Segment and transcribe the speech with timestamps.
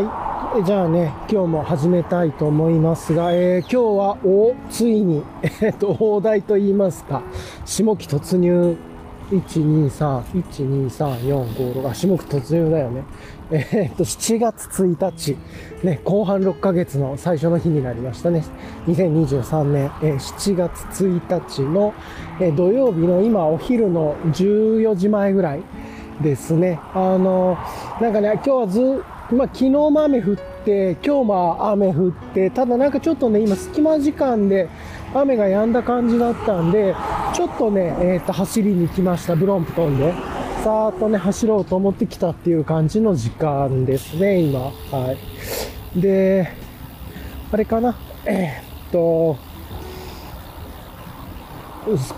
[0.00, 0.64] はい。
[0.64, 5.24] じゃあね、今日も始めたいと思いますが、えー、今日は、お、ついに、
[5.60, 7.22] えっと、大台と言いますか、
[7.64, 8.76] 下期突入、
[9.32, 13.02] 1、2、3、1、2、3、4、5、6、あ、下期突入だよね。
[13.50, 15.36] えー、っと、7月1日、
[15.82, 18.44] ね、後半6ヶ月の最初の日になりましたね。
[18.86, 21.92] 2023年、えー、7月1日の、
[22.38, 25.62] えー、土曜日の今、お昼の14時前ぐらい
[26.20, 26.78] ですね。
[26.94, 27.58] あの、
[28.00, 34.70] なんかね、今日はずまあ、昨日も雨降って、今日も雨降って、ただなんかちょっとね、今隙間時間で
[35.14, 36.94] 雨が止んだ感じだったんで、
[37.34, 40.14] ちょっとね、えっ、と、走りに来ました、ブロンプトンで。
[40.64, 44.60] さーっとね、走ろうと思ってきたっていう感じの時間ですね、今。
[44.60, 45.14] は
[45.94, 46.00] い。
[46.00, 46.48] で、
[47.52, 47.96] あれかな？
[48.24, 49.36] えー、っと、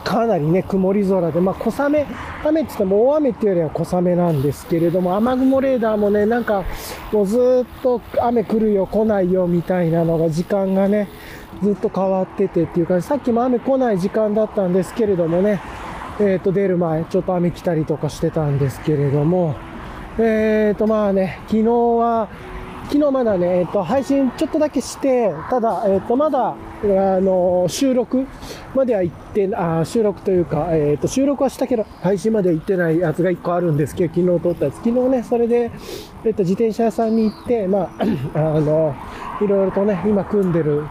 [0.05, 2.07] かなりね、曇り空で、まあ、小雨、
[2.45, 6.65] 雨って言っても大雨っていうよりは小雨なんですけれども、雨雲レーダーもね、なんか、
[7.13, 11.09] もうずっと雨来るよ、来ないよ、みたいなのが、時間がね、
[11.63, 15.61] ずっと変わっててっていうか、さっきも雨来ない時間だったんですけれどもね、
[16.19, 19.55] えっ、ー、と、出る前、ちょっと雨来たりとかしてたんですけれども、
[20.19, 22.29] えっ、ー、と、まあね、昨日は、
[22.91, 26.57] 昨日まだね、えっ、と、配信ちょっとだけして、ただ、えっ、と、まだ、あ
[27.21, 28.27] の、収録
[28.75, 34.75] までは行って、あ収録というか、えっ、と、収録はしたけど、配信まで行ってないやつが1個あるんですけど、昨日撮ったやつ。
[34.79, 35.71] 昨日ね、それで、
[36.25, 37.91] えっ、と、自転車屋さんに行って、まあ、
[38.35, 38.97] あの、
[39.41, 40.83] いろいろとね、今組んでる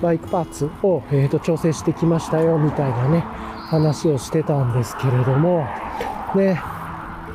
[0.00, 5.66] バイクパーツを、えっ、と、調整してきましたよ、みたいなね、話をしてたんですけれども、
[6.36, 6.62] ね、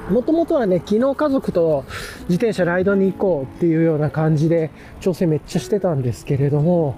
[0.10, 1.84] もともとはね、昨日家族と
[2.30, 4.70] 自転車ライドに行こうっていうような感じで
[5.02, 6.96] 調整めっちゃしてたんですけれども、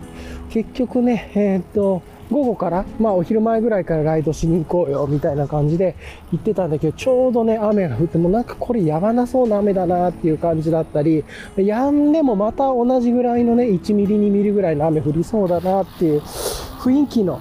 [0.49, 5.95] 結局ね、えー、っと、午後から、まあお昼前ぐらいからライドしに行こうよ、みたいな感じで
[6.33, 11.23] 行ってたんだけど、ちょうどね、雨が降って、もなんかこれやばなそうな雨だなっていう感じだったり、
[11.55, 17.39] やんでもまた同じぐらいのね、1ミリ、2ミリぐらいの雨降りそうだなっていう雰囲気の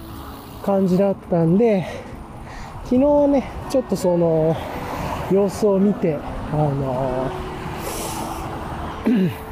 [0.63, 1.87] 感じだったんで、
[2.85, 4.57] 昨日はね、ちょっとその、
[5.31, 6.19] 様子を見て、
[6.53, 7.31] あの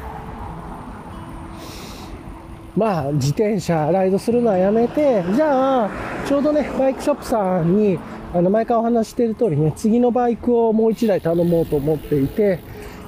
[2.75, 5.89] まあ、自転車、ライドするのはやめて、じゃあ、
[6.27, 7.97] ちょうどね、バイクショップさんに、
[8.33, 12.59] あの、毎回お話している通りね、次のバイクをもう1台頼もうと思っていて、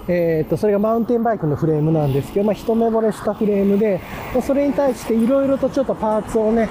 [0.08, 4.00] えっ、ー、と、それがマウンテンバイクのフレームなんですけど、まあ、一目惚れしたフレームで、
[4.42, 6.70] それに対していろいろとちょっとパーツをね、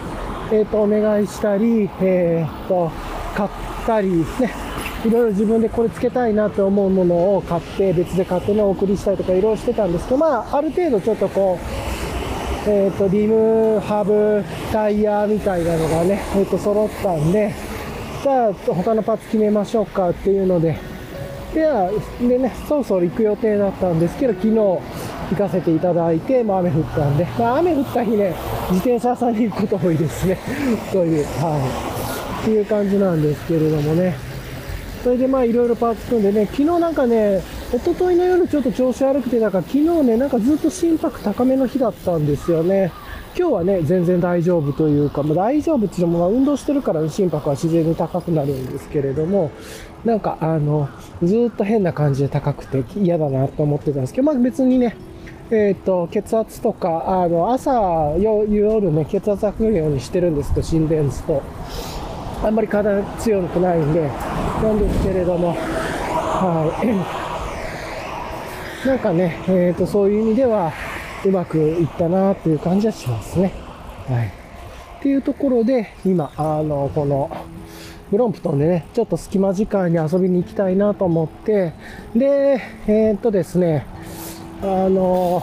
[0.50, 2.90] えっ、ー、と、お願いしたり、えっ、ー、と、
[3.34, 3.50] 買っ
[3.86, 4.26] たり、ね、
[5.06, 11.60] いろいろ自分でこれつけたいなと思うものを買って、別で買ってね、お送りしたりとかいろいろしてたんですけど、まあ、ある程度ちょっとこ
[12.66, 17.54] う、えっ、ー、と、リム、ハブ、タイヤみたいなのがね、えっ、ー、と、揃ったんで、
[18.24, 20.76] じゃあ、他のパーツ決めましょうかっていうので、
[21.54, 21.88] では、
[22.20, 24.80] でね、そろそろ行く予定だったんですけど、昨日行
[25.36, 28.34] かせていただいて、まあ雨降ったんで、まあ雨降った日ね、
[28.70, 30.36] 自転車屋さんに行くこと多いですね。
[30.92, 31.56] そういう、は
[32.40, 32.42] い。
[32.42, 34.35] っていう感じなんですけれどもね。
[35.02, 37.42] それでまあいろいろパーツ組んでね、昨日なんかね、
[37.72, 42.92] 一昨日の夜ちょっと調子悪くて、なんか昨日ね、なんかずっと心拍高めの日だったんですよね。
[43.38, 49.50] 今日はね、全然大丈夫というか、まあ、大丈夫っていうのも、運動してるから心拍は自然に高くなるんですけれども、
[50.04, 50.88] なんかあの、
[51.22, 54.96] ずっと変な感じで高くて嫌だなと思ってたんですけど、まあ別にね、
[55.50, 61.42] えっ、ー、と、血圧とか、あの、朝、夜ね、血圧測るようにしてるんですけど、心電図と。
[62.42, 64.10] あんまり体強くないんで、
[64.62, 66.86] なんですけれども、はい。
[68.86, 70.72] なんかね、えっ、ー、と、そういう意味では、
[71.24, 73.52] うまくいったなっていう感じはしますね。
[74.08, 74.26] はい。
[74.26, 77.30] っていうところで、今、あの、この、
[78.10, 81.72] ブロンプトンでね、ちょっと隙間時間に遊びに行きたいなと思って、
[82.14, 83.84] で、えー、っとですね、
[84.62, 85.42] あの、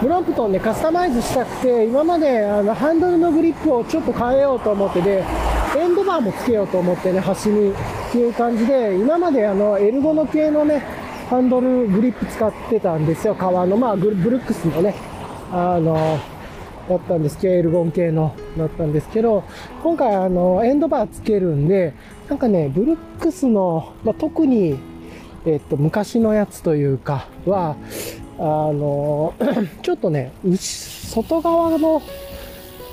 [0.00, 5.24] ブロンプトンでカスタマイズしたくて、今まであのハンドルのグリップをちょっと変えようと思ってで、
[5.76, 7.74] エンドバーもつけようと思ってね、端にっ
[8.12, 10.82] ていう感じで、今まであの、エルゴの系のね、
[11.30, 13.34] ハンドルグリップ使ってたんですよ。
[13.34, 14.94] 革の、まあ、ブルックスのね、
[15.50, 16.18] あの、
[16.88, 19.44] だったんですけど、エルゴン系のだったんですけど、
[19.82, 21.94] 今回あの、エンドバーつけるんで、
[22.28, 24.78] なんかね、ブルックスの、まあ、特に、
[25.46, 27.76] えっと、昔のやつというかは、
[28.38, 28.42] あ
[28.72, 29.34] の、
[29.82, 32.02] ちょっとね、外側の、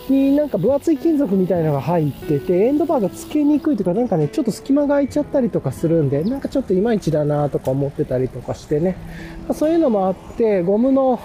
[0.09, 8.97] になんか分厚い金属みたいなのが入ってて、エンドバーが付けにくいというか、なんかね、ちょっと隙間が空いちゃったりとかするんで、なんかちょっといまいちだなとか思ってたりとかしてね。
[9.53, 11.19] そういうのもあって、ゴムの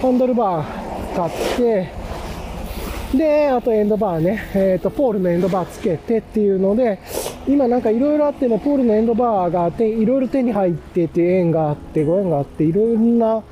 [0.00, 2.03] ハンドルバー買って、
[3.16, 6.98] で、あとエンドバーね、えっ、ー、と、ポールのエンドバーつけてっていうので、
[7.46, 13.42] 今なんかいろいろあってね、ポールのエンドバーがいろいろ手に入ってて、円があって、5円があって、いろんな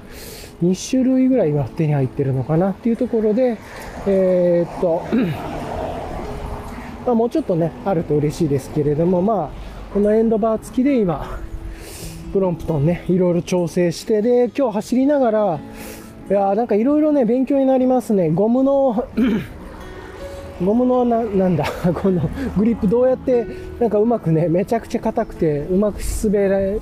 [0.62, 3.58] 2種類ぐらい今手に入ってるのかなっていうところで、
[4.06, 5.02] えー、っと、
[7.06, 11.38] まあ、もうちょっとね、あると嬉しいですけれども、まあ、このエンドバー付きで今、
[12.32, 15.60] プロンプトンね、いろいろ調整して、で、今日走りながら、
[16.32, 18.30] いやなんかいろいろね、勉強になりますね。
[18.30, 19.06] ゴムの
[20.64, 22.22] ゴムのな、なんだ、 この
[22.56, 23.46] グリップどうやって、
[23.78, 26.78] なんかうまくね、めちゃくちゃ硬くて、うまく滑られ、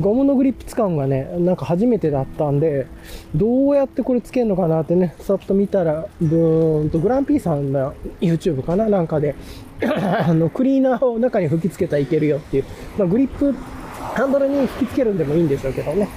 [0.00, 2.88] ゴムのグリップ使うのがね、なんか初めてだったんで、
[3.32, 9.36] どうやってこれつけるのかなってね、さっと見たら、ブーンとグランピーさんの YouTube かななんかで、
[9.86, 12.64] あの、クリーナーを中に吹きつけたらいけるよっていう、
[12.98, 16.08] まあ、グリップ、ハンドルに吹きつけるんでもいいんでしょうけどね。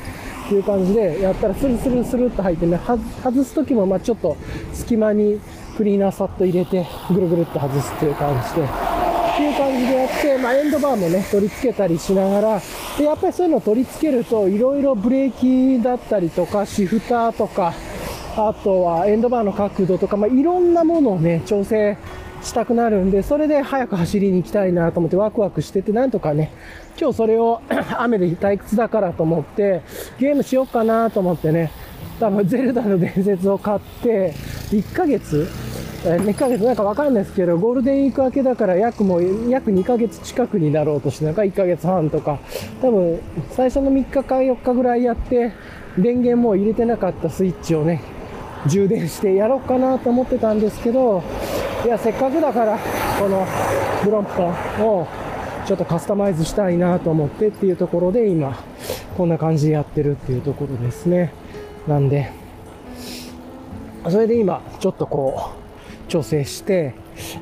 [0.56, 2.80] いう感じでやったらスルスルスルっと入ってね、
[3.24, 4.38] 外す時もまあちょっと
[4.74, 5.40] 隙間に
[5.78, 12.62] クリーナーさっと入れて、ぐるぐるっと外すっていう感じで、っていう感じでやって、まあ、エンドバーもね、取り付けたりしながら、
[12.98, 17.74] で、やっぱりそういうのを取り付けると、いろいろブレーキだったりとか、シフターとか、
[18.36, 21.98] あとはエンドバーの角度とか、まあ、いろんなものをね、調整
[22.42, 26.52] したくなるんで、それで早く走りに行きたいなと思ってワクワクしてて、なんとかね、
[27.00, 27.62] 今日それを
[28.00, 29.82] 雨で退屈だからと思って、
[30.20, 31.72] ゲームしようかなと思ってね、
[32.20, 34.34] 多分ゼルダの伝説を買って、
[34.72, 35.48] 1ヶ月
[36.04, 42.40] 2ヶ月なんかわかんないですけど、ゴールデンウィーク明けだから約もう、約2ヶ月近くになろうとして、なんか1ヶ月半とか、
[42.82, 43.20] 多分
[43.52, 45.52] 最初の3日か4日ぐらいやって、
[46.00, 48.02] 電源もう入れてなかったスイッチをね、
[48.66, 51.24] 充電してやろうかなと思ってたんですけど、
[51.84, 52.78] いや、せっかくだから、
[53.20, 53.46] この
[54.04, 55.08] ブロンプトンを
[55.66, 58.58] ちょっとカスタマイズしたいなと思ってっていうところで今、
[59.18, 61.34] こんな感じでやってるっていうところですね。
[61.88, 62.32] なんで、
[64.10, 66.94] それで今、ちょっとこう、調整して、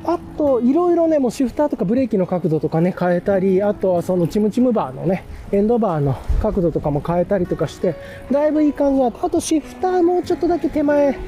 [0.04, 7.94] あと、いろいろね、もうシフターとかブレーキの角度とかね、変えたり、あとはそのチムチムバーのね、エンドバーの角度とかも変えたりとかして、
[8.30, 11.18] だいぶいい感じだあとシフターもうちょっとだけ手前、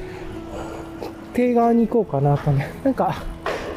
[1.33, 2.71] 手側に行こうかなとね。
[2.83, 3.15] なんか、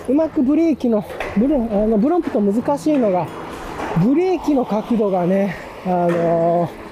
[0.08, 1.04] うまくブレーキの、
[1.36, 3.26] ブロン、あのブロンプと難しいのが、
[4.02, 6.86] ブレーキの角度がね、あのー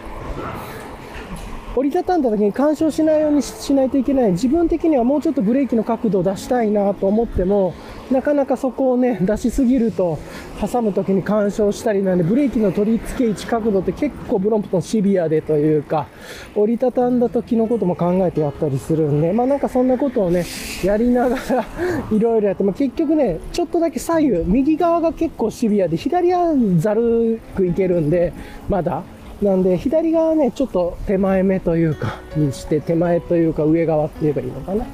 [1.76, 4.30] 折りたたんだ時に干渉しないようにしないといけない。
[4.30, 7.74] 自分的にはもうちょっとブレーキの角度を出したいなと思っても、
[8.10, 10.18] なかなかそこをね、出しすぎると、
[10.60, 16.06] 挟む時に干渉したりなんで、ブレーキの取り付け位置角度って結構ブロンプトンシビアでというか、
[16.54, 20.44] 折りたたんだ時のことも考えてやったりするんで、まあなんかそんなことをね、
[20.82, 21.64] やりながら
[22.12, 28.32] いろいろやって、まあ、結局ね、ちょっとだけ左右、右側が結構シビアで、左はざるくいけるんで、
[28.68, 29.02] まだ。
[29.42, 34.86] なんで、左側ね、ちょっと手前目というか、にして、手前というか上側って言えばいいのかな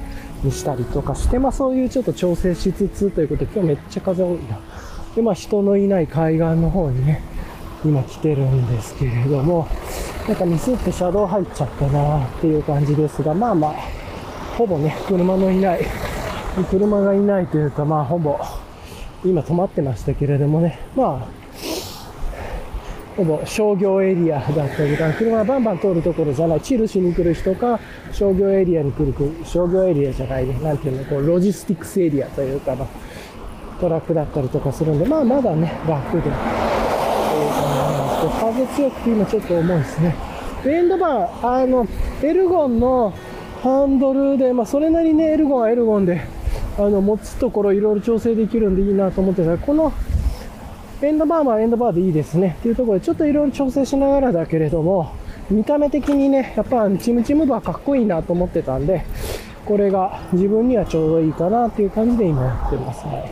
[0.43, 4.59] にしたりとかして、まあそういうちょっと調整しつつということで、今日めっちゃ風多いな。
[5.15, 7.21] で、まあ人のいない海岸の方にね、
[7.83, 9.67] 今来てるんですけれども、
[10.27, 13.73] なんかミスって車道入っちゃったなっていう感じですが、まあまあ、
[14.57, 15.85] ほぼね、車のいない、
[16.69, 18.39] 車がいないというか、まあほぼ、
[19.25, 21.40] 今止まってましたけれどもね、まあ、
[23.15, 27.79] ほぼ商業エリアだったりとか、車がバンバン通るところじゃない、チルしに来る人か、
[28.11, 29.13] 商業エリアに来る、
[29.45, 32.87] 商業エリアじゃないね、なんていうの、こう、ロジスティックスエリアというか、ま
[33.81, 40.15] トラックだったりとかするんで、まあ、まだね、楽で、えー、風強くて今ちょっと重いですね。
[40.65, 41.87] エンドバー、あの、
[42.21, 43.11] エルゴンの
[43.63, 46.21] ハンドルで、まあ、それなりにエルゴンはエルゴンで、
[46.77, 49.91] あの、持つところいろいろ調整できるんでいいなと思ってたこの
[51.07, 52.55] エンドバーはエンドバーでいいですね。
[52.59, 55.13] っていうところでちょっといろいろ調整しながらだけれども
[55.49, 59.03] 見た目的にねやっぱチムチムバーかっこいいなと思ってたんで
[59.65, 63.23] これが自分にはちょうどいいかなっていう感じで今やってます、ね、よ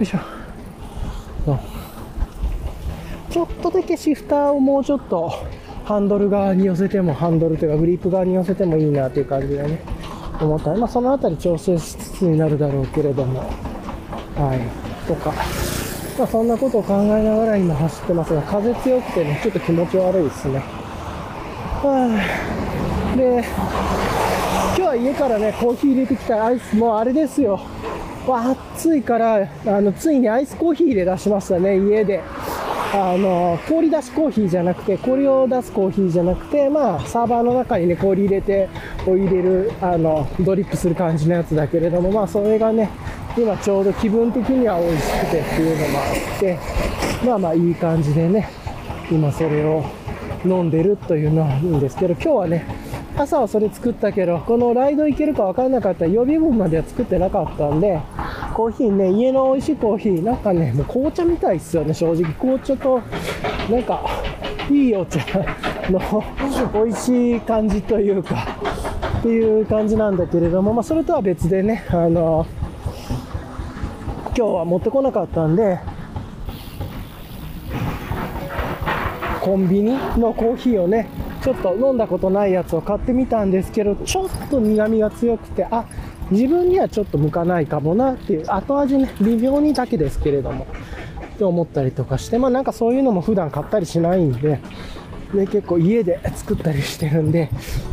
[0.00, 0.18] いしょ。
[3.30, 5.32] ちょっとだけシフターをもうちょっと
[5.84, 9.82] ハンドル側に寄せてもハンドルというかグリップ側に寄せてもいいなっていう感じでね
[10.40, 10.74] 思った。
[10.74, 13.40] まあそのあたり調整しつつになるだろうけれども。
[14.36, 15.06] はい。
[15.06, 15.32] とか。
[16.16, 20.60] まあ、そんなことを考えながら今走ってますが、風強くてね、ちょっと気持ち悪いですね。
[21.82, 22.08] は
[23.12, 23.44] あ、で、
[24.76, 27.60] 今日は家からね、コーヒー入れてきたアイス、もうあれですよ。
[28.26, 32.22] 暑いから、あの、ついにアイスコーヒー入れ出しましたね、家で。
[32.94, 38.68] あの、氷出しコーヒーじゃなくて、氷を出すコーヒーじゃなくて、まあ、サーバーの中にね、氷入れて、
[39.04, 42.88] お入れる、あの、ドリップする感じのやつだけれども、まあ、それがね、
[43.36, 46.02] 今ちょうど気分的には美味しくてっていうのもあ
[46.36, 46.58] って、
[47.26, 48.48] まあまあいい感じでね、
[49.10, 49.84] 今それを
[50.44, 52.66] 飲んでるというのはいいんですけど、今日はね、
[53.16, 58.00] 朝はそれ作ったけど、このライド行けるか分からなかった予備分までは作ってなかったんで、
[58.54, 62.32] コーヒーね、家の美味しいコーヒー、なんかね、もう紅茶みたいっすよね、正直。
[62.34, 63.00] 紅茶と、
[63.68, 64.00] なんか、
[64.70, 65.18] いいお茶
[65.90, 66.00] の
[66.72, 68.46] 美味しい感じというか、
[69.18, 72.46] っていう感じなんだけれども、まあ、それとは別でね、あの、
[74.36, 75.78] 今日は持ってこなかったんで、
[79.40, 81.08] コンビニのコーヒーをね、
[81.42, 85.84] ちょっと飲んだことないやつを買ってみたんですけど、ちょっと苦味が強くて、あ、
[86.30, 90.66] 自分にはちょっと向かないかもなっていう、後味ね、微妙にだけですけれども、
[91.34, 94.58] って思ったりとかして、まあなんかそういうのも普段買ったりしないんで、
[95.34, 97.50] ね、結構家で作ったりしてるんで、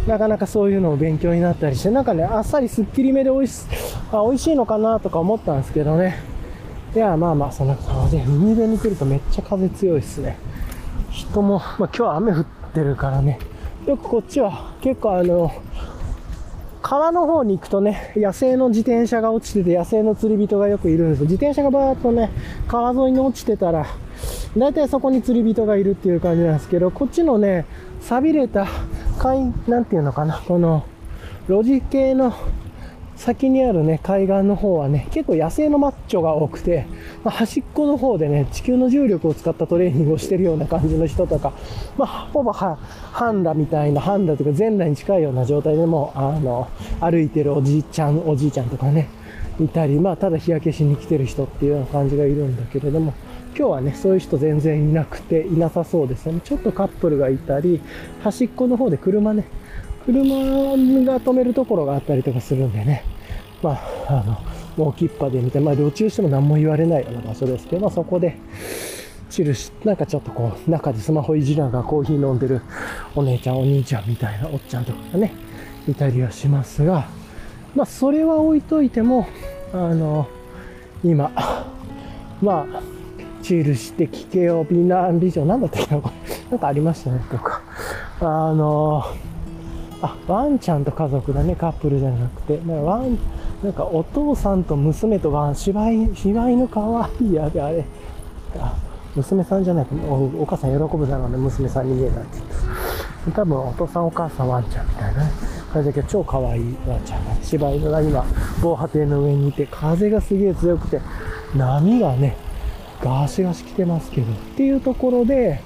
[0.07, 3.65] なかなかそういうのを勉強になったりして、なんかね、あっさりすっきりめで美味し
[4.11, 6.30] あ美味しいのかなとか思ったんですけどね。
[6.93, 10.37] いや、まあまあ、そんな感じで、海辺に来るとめっちゃ風強いっすね。
[11.09, 13.39] 人も、まあ今日は雨降ってるからね、
[13.87, 15.53] よくこっちは結構あの、
[16.81, 22.29] 川の方に行くとね、野生の自転車が落ちてて、野生の釣り人がよくいるんです自転車がバーっとね、
[22.67, 23.85] 川沿いに落ちてたら、
[24.57, 27.65] 大体そこに釣り人がいるっていう感じなんですけど、こっちのね、
[28.01, 28.67] 錆びれた
[29.17, 30.83] 海、なんていうのかな、この、
[31.47, 32.33] 路地系の
[33.21, 36.87] 先にあるね、海岸の方はね、結構野生のマッチョが多くて、
[37.23, 41.53] まあ、端っこの方でね、地球の重力を使ったトレーニングをしてるような感じの人とか、
[41.97, 46.67] まあ、ほぼは、ハンダみたいな、ハンダとか全裸に近いような状態でも、あの、
[46.99, 49.07] 歩いてるおじいちゃん、おじいちゃんとかね、
[49.59, 53.13] いたり、まあ、ただ日焼けしに来てる人っていうような感じがいるんだけれども、
[53.55, 56.41] 今日はね、そういう人全然いなくて、いなさそうですね。
[56.43, 57.81] ちょっとカップルがいたり、
[58.23, 59.45] 端っこの方で車ね、
[60.05, 60.35] 車
[61.05, 63.03] が止めるところがあったりとかするんでね、
[63.61, 64.41] まあ、あの、
[64.77, 68.37] もうキッパで見て、まあ、路中しても何も言われないような場所ですけど、まあ、そこで、
[69.29, 72.61] チルし、なんかちょっとこう、中でスマホいじりながらコーヒー飲んでる
[73.15, 75.33] お姉ちゃん、お兄ちゃんみたいなおっちゃんとかがね、
[75.87, 77.07] いたりはしますが、
[77.75, 79.27] まあ、それは置いといても、
[79.73, 80.27] あの、
[81.03, 81.31] 今、
[82.41, 82.81] まあ、
[83.41, 86.35] チールして聞けよ、美男美女、なんだったっけな、これ。
[86.51, 87.61] なんかありましたね、とか。
[88.19, 89.03] あの、
[90.01, 92.57] あ、ワンちゃんと家族だね、カップルじゃなくて。
[92.57, 93.17] なんかワン、
[93.63, 97.85] なんかお父さんと娘とワン、柴犬、柴犬かわいいやで、あれ。
[98.57, 98.75] あ、
[99.15, 103.31] 娘さんじゃないかお、お母さん喜ぶだろうね、娘さんに見えたって言って。
[103.35, 105.31] 多分お父さんお母さんワンちゃんみたいなね。
[105.71, 108.25] 感じだけど超可愛いワンちゃんが、柴犬が今、
[108.61, 110.99] 防波堤の上にいて、風がすげえ強くて、
[111.55, 112.35] 波がね、
[113.01, 115.61] ガシガシ来てますけど、っていうところで、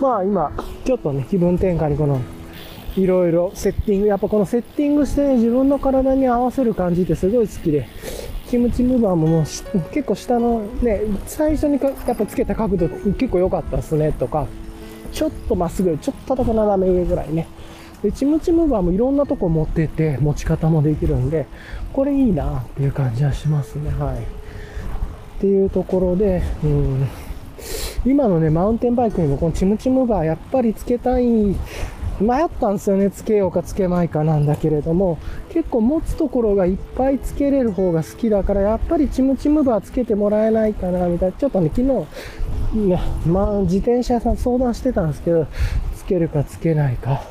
[0.00, 0.52] まあ今、
[0.84, 2.20] ちょっとね、気分転換にこの
[2.96, 7.86] いろいろセッティング、やっぱこのセッティングして、自分の体に合わせる感じってすごい好きで、
[8.48, 9.42] キムチムーバーももう
[9.92, 14.46] 結構下のね、最初にやっぱつけた角度結構良かったですねとか、
[15.12, 17.46] ちょっとまっすぐ、ちょっとただ斜め上ぐらいね。
[18.02, 21.46] で、チムチムーバーもいろんなとこ持ってて、持ち方もできるんで、
[21.92, 23.90] これいいなっていう感じはしますね。
[23.90, 24.16] はい。
[24.16, 24.20] っ
[25.40, 27.06] ていうところで、うん、
[28.04, 31.54] 今のね、マウンテンバイクにもこのチムチムバーやっぱりつけたい
[32.20, 33.10] 迷ったんですよね。
[33.10, 35.18] つけようかつけまいかなんだけれども、
[35.50, 41.36] 結構持つところがいっぱいつけれる方が好きだから、やっぱりチムチムバーつけてもらえないかな、みたいな。
[41.36, 45.46] ちょっとね、昨日、ね、まあ、自転車さん相談してたんですけど、
[45.96, 47.22] つけるかつけないか、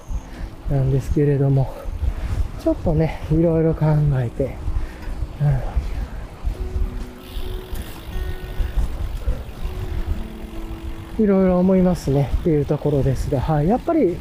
[0.69, 1.73] なんですけれども、
[2.63, 4.55] ちょっとね、いろいろ考えて、
[11.19, 13.67] いろいろ思いますねっていうところですが、はい。
[13.67, 14.17] やっぱり、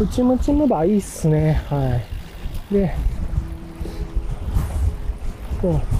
[0.00, 1.62] うちもちむばいいっすね。
[1.68, 2.00] は
[2.70, 2.74] い。
[2.74, 2.94] で、
[5.60, 5.98] こう。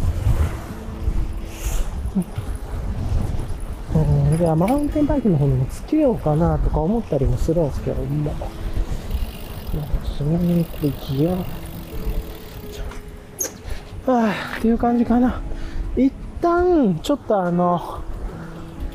[3.98, 8.32] うん、じゃあ、マウンテンバイクの方にもつけようかなとか思ったりもするんですけども。
[10.16, 11.32] ちなみにこれギア。
[14.06, 15.40] ああ、っていう感じかな。
[15.96, 18.00] 一旦、ちょっとあの、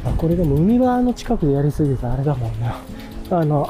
[0.05, 2.77] あこれでも海側の近くでやりすぎたあれだもんな。
[3.29, 3.67] あの、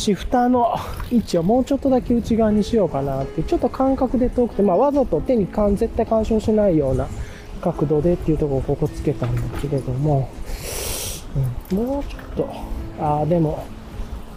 [0.00, 0.76] シフターの
[1.10, 7.06] 位置をもうちょっとだけ内側にしようかなって、ちょっと感覚で遠くて、まあ、わざと手にかん絶対干渉しないような
[7.60, 10.30] 角度でっていうところをここつけたんだけれども、
[11.70, 12.48] うん、もうちょっと、
[12.98, 13.62] ああ、でも、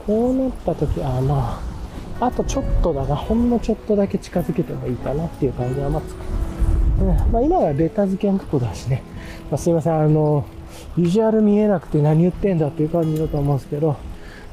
[0.05, 1.61] こうなった時、ああ、ま
[2.19, 6.17] あ、あとちょっとだな、ほんのちょっとだけ近づけてもいいかなっていう感じはまつく。
[6.99, 9.01] うん、まあ、今はベタ付けのとこだしね、
[9.49, 10.43] まあ、すいません、あの、
[10.97, 13.95] ビジュアル見えなくて何言ってんだっていう感じだと思うんですけど、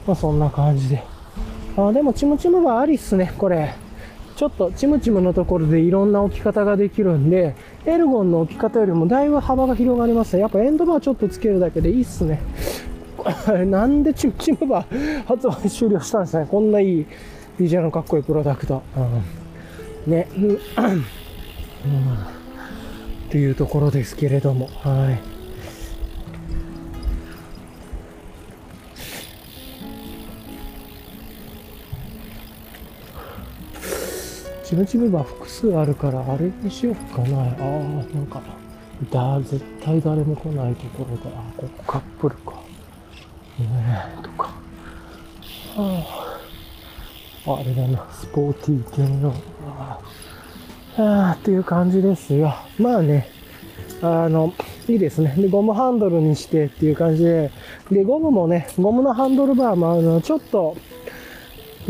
[0.06, 1.02] まあそんな感じで。
[1.76, 3.74] あ、でもチムチムはありっすね、これ。
[4.36, 7.54] ちょっとチムチムのところでいろんな置き方ができるんで、
[7.84, 10.40] エルゴンの置き方よりもだいぶ幅が広がりますね。
[10.40, 12.40] やっぱエンドバーちょっとつけるだけでいいっすね。
[13.66, 16.46] なんでチムチムバー発売終了したんですね。
[16.50, 17.06] こんないい
[17.58, 18.82] DJ のかっこいいプロダクト。
[20.06, 20.26] うん、ね。
[20.34, 20.56] うん、っ
[23.28, 25.29] ていうところですけれども、はい。
[34.70, 37.40] チムチムバー複数あるからあれにしようかな。
[37.40, 37.48] ああ、
[38.14, 38.40] なんか、
[39.10, 41.36] だ、絶対誰も来ないところだ。
[41.36, 42.52] あ、ここカップルか。
[43.58, 43.66] ね
[44.20, 44.54] え、とか。
[45.76, 46.04] あ
[47.48, 49.34] あ、あれだな、スポーティー系の。
[49.66, 49.98] あ
[50.96, 53.26] あ、っていう感じですが、まあね、
[54.02, 54.54] あの、
[54.86, 55.34] いいですね。
[55.36, 57.50] で、ゴムハンドルにしてっていう感じで、
[57.90, 60.76] で、ゴムもね、ゴムのハンドルバーもあの、ちょっと、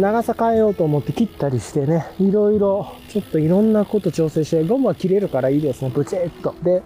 [0.01, 6.55] 長さ変えようと思って切ったりしてね、いろいろ、ちょっといろんなこと調整して、ゴムは切れるからいいですね、ブチッと。
[6.63, 6.83] で、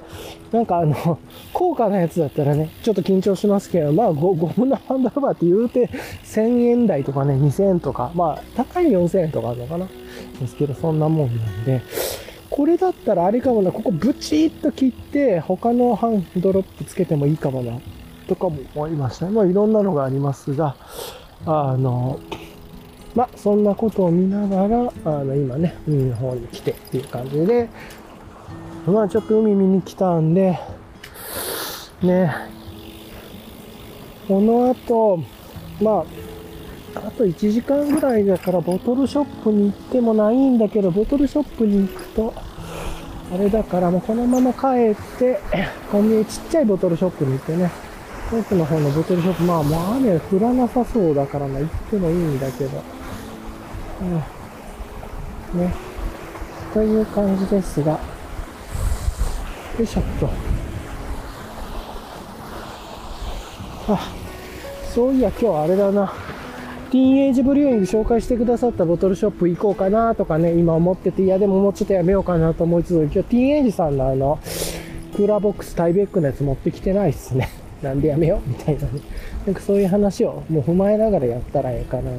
[0.53, 1.19] なんかあの、
[1.55, 5.89] 高価なやつだったらね、ちょっと緊張しますけど、まあゴ、ゴムのハンドルバーって言うて、
[6.25, 9.87] 1000円台とかね、2000円とか、まあ、高い4000円とかあるのかな。
[10.41, 11.83] ですけど、そんなもんなんで、
[12.51, 17.79] これだったらあれかもな、ここブチッと切って、他のハンドロップつけてもいいかもな、
[18.29, 19.27] とかも思いました。
[19.27, 20.77] まあ、いろんなのがありますが、
[21.47, 22.19] あの、
[23.15, 27.69] まあ、そんなことを見ながら、あの、今ね、海の方に来てっていう感じで、
[28.87, 30.59] まあ、ちょっと海見に来たんで、
[32.03, 32.35] ね、
[34.27, 35.21] この後、
[35.81, 36.05] ま
[36.95, 42.35] あ、あと1時間ぐらいだからボトルショップに行ってもないんだけど、ボトルショップに行くと、
[43.33, 45.41] あれだからもうこのまま帰って、
[45.91, 47.71] コンビニちっちゃいボトルショップに行ってね、
[48.33, 52.83] 奥の方のボトルショップ、まあもう雨降らなさそうだからな、行ってもいいんだけど、
[54.05, 55.75] ね。
[56.73, 57.99] という感じですが、よ
[59.81, 60.29] いしょっと。
[63.89, 64.13] あ、
[64.95, 66.13] そういや今日あれだな。
[66.91, 74.39] ティーンエイジブリューイング紹介してくださったボトルショップ行こうかなとかね、今思ってて、いやでももうちょっとやめようかなと思いつつ、今日ティーンエイジさんのあの、
[75.17, 77.49] クーラーボックスタイベックのやつ持ってきてないっすね。
[77.85, 78.49] なんでやめよう？
[78.49, 78.89] みたいなね。
[79.47, 82.19] なんかそういう話をもう踏まえながらやったらええかなと思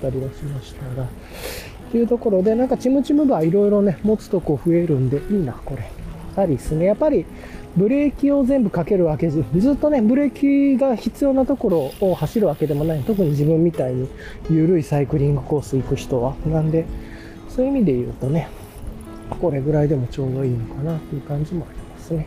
[0.00, 1.08] たりはしましたが。
[1.08, 1.08] っ
[1.90, 5.84] ていうところで、なんかチムチムバーいろいろね、持つとこ増えるんで、いいな、これ。
[6.36, 6.84] ありですね。
[6.84, 7.24] やっぱり、
[7.76, 11.68] ブレーキを全部かけるわけじずっとね、ブレーキが必要なとこ
[12.00, 13.00] ろを走るわけでもない。
[13.00, 14.08] 特に自分みたいに
[14.50, 16.34] 緩いサイクリングコース行く人は。
[16.50, 16.84] なんで、
[17.48, 18.48] そういう意味で言うとね、
[19.40, 22.26] これぐらいでもちょうどいいのかなっていう感じもありますね。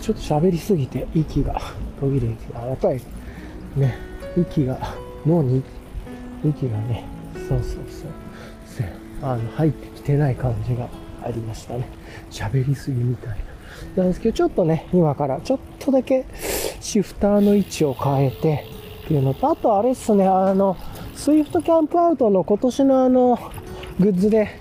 [0.00, 1.60] ちょっと喋りすぎて息が
[2.00, 3.00] 途切れて、やっぱり
[3.76, 3.96] ね、
[4.36, 4.78] 息が、
[5.26, 5.62] 脳に
[6.44, 8.08] 息がね、そうそうそう、
[9.22, 10.88] あの、入ってきてない感じが
[11.24, 11.88] ありましたね。
[12.30, 13.36] 喋りすぎみたいな。
[13.96, 16.24] なんですけど、ちょっとね、今からちょっとだけ
[16.80, 18.64] シフターの位置を変えて
[19.04, 20.76] っていうのと、あとあれっすね、あの、
[21.14, 23.38] Swift Campout の今年のあの、
[23.98, 24.60] グッズで、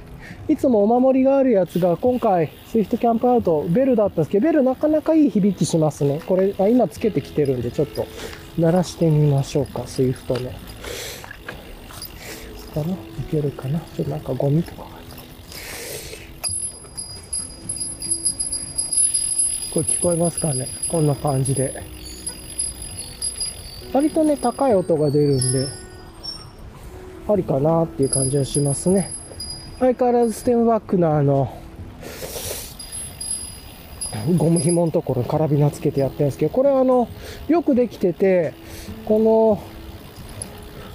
[0.49, 6.21] いつもお守りがあるやつが、今回、 Swift Campout、ベルだったんですけど、ベルなかなかいい響きしますね。
[6.25, 8.07] これ、あ今つけてきてるんで、ちょっと
[8.57, 10.49] 鳴らしてみましょうか、 Swift の。
[10.49, 10.55] か
[12.87, 12.93] な？
[12.93, 12.97] い
[13.29, 13.79] けるかな？
[13.79, 14.87] ちょっとなんかゴミとか。
[19.73, 20.69] これ聞こえますかね？
[20.89, 21.83] こんな感じで。
[23.91, 25.67] 割とね、高い音が出るんで、
[27.27, 29.16] ありかなっていう感じはしますね。
[29.79, 31.55] 相変わらずステムバックのあの、
[34.37, 37.07] ゴム紐のところにカラビナつけてやってるんですけど、これはあの、
[37.47, 38.53] よくできてて、
[39.05, 39.61] この、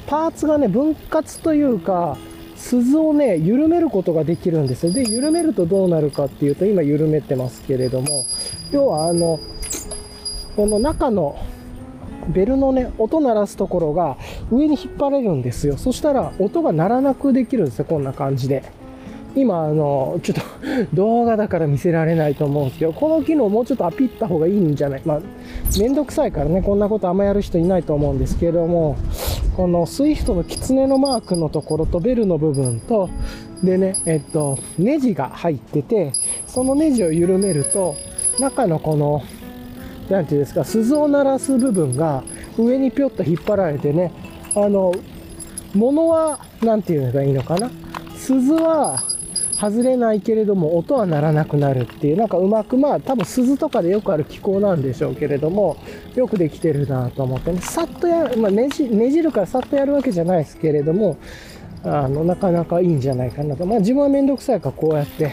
[0.08, 2.18] パーツがね、分割というか、
[2.56, 4.92] 鈴をね、緩めることができるんですよ。
[4.92, 8.26] で、緩めるとどうなるかっていうと、今緩めてますけれども、
[8.72, 9.38] 要はあの、
[10.56, 11.36] この中の
[12.28, 14.16] ベルのね、音鳴らすところが
[14.50, 15.76] 上に引っ張れるんですよ。
[15.76, 17.84] そしたら音が鳴らなくできるんですよ。
[17.84, 18.62] こんな感じで。
[19.34, 20.42] 今、あの、ちょっと
[20.94, 25.02] 動画だから見せられないと思うんですけど、この機能もうちょっとアピった方がいいんじゃない？
[25.06, 25.20] まあ、
[25.80, 28.96] めんどくさいからね、こんなことあんまやる人いないと思うんですけれども、
[29.56, 33.08] この Swift の狐のマークのところとベルの部分と、
[33.62, 36.12] でね、えっと、ネジが入ってて、
[36.46, 37.94] そのネジを緩めると、
[38.38, 39.22] 中のこの、
[40.10, 42.22] なんていうんですか、鈴を鳴らす部分が
[42.58, 44.10] 上にぴょっと引っ張られてね、
[44.54, 44.92] あの、
[45.74, 47.70] 物は、なんていうのがいいのかな？
[48.16, 49.02] 鈴は
[49.58, 55.76] 外れないけれども、音は鳴らなくなるっていう、なんかうまく、まあ、多分鈴とかでよくある機構なんでしょうけれども、
[56.14, 61.16] よくできてるなと思ってね、さっとやる、まあ、ねじ、ねじるからさっとやるわけじゃないですけれども、
[61.84, 63.64] あの、なかなかいいんじゃないかなと。
[63.64, 65.32] まあ、自分はめんどくさいからこうやって、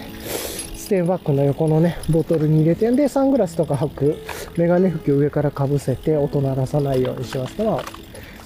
[0.76, 4.16] ステンバッグの横のね、ボトルに入れて、んで、サングラスとか履く、
[4.58, 7.84] メガネ拭きを上からかぶせて、音鳴らさないようにしますから、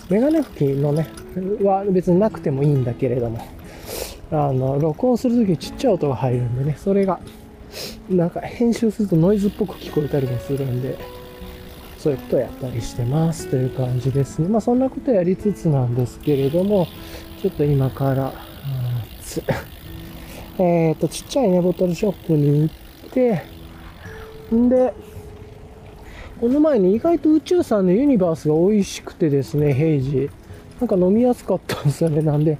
[0.09, 1.07] メガネ拭きのね、
[1.61, 3.45] は別になくてもいいんだけれども、
[4.31, 7.19] あの、録音するときちっちゃい音が入るんでね、それが
[8.09, 10.97] なんか編集するとノイズっぽく聞こえたりもするんで、
[11.97, 14.49] そういうことをやったりしてますという感じですね。
[14.49, 16.87] まあそんなことやりつつなんですけれども、
[17.41, 18.33] ちょっと今から、
[20.59, 23.43] えっと、ちっちゃいね、ボトルショップに行って、
[24.53, 24.93] んで、
[26.39, 30.29] この前に意外と宇宙さんのユニバースが美味しくてですね、ヘイジ。
[30.79, 32.21] なんか飲みやすかったんですよね。
[32.21, 32.57] なんで、